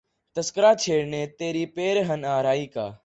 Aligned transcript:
تذکرہ 0.37 0.73
چھیڑے 0.73 1.25
تری 1.37 1.65
پیرہن 1.65 2.25
آرائی 2.25 2.65
کا 2.67 2.91